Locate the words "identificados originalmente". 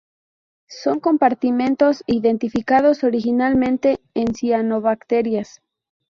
2.07-3.99